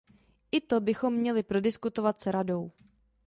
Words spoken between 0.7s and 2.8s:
bychom měli prodiskutovat s Radou.